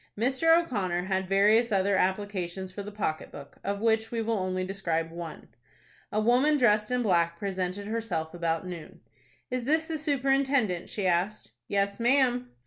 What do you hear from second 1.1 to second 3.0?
various other applications for the